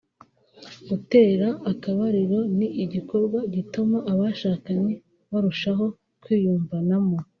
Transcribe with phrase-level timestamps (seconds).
[0.87, 4.93] Gutera akabariro ni igikorwa gituma abashakanye
[5.31, 5.85] barushaho
[6.23, 7.17] kwiyumvanamo